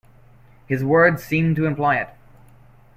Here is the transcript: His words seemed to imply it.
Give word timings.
His 0.67 0.83
words 0.83 1.23
seemed 1.23 1.55
to 1.57 1.67
imply 1.67 1.97
it. 1.97 2.09